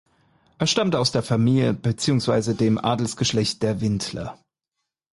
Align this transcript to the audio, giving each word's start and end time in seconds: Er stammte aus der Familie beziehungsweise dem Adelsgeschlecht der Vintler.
Er 0.57 0.65
stammte 0.65 0.97
aus 0.97 1.11
der 1.11 1.21
Familie 1.21 1.75
beziehungsweise 1.75 2.55
dem 2.55 2.79
Adelsgeschlecht 2.83 3.61
der 3.61 3.81
Vintler. 3.81 4.35